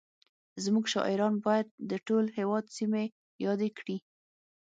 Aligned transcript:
زموږ 0.63 0.85
شاعران 0.93 1.33
باید 1.45 1.67
د 1.89 1.91
ټول 2.07 2.25
هېواد 2.37 2.65
سیمې 2.77 3.05
یادې 3.45 3.69
کړي 3.79 3.97